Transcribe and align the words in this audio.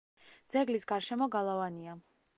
ძეგლის 0.53 0.89
გარშემო 0.93 1.27
გალავანია. 1.37 1.99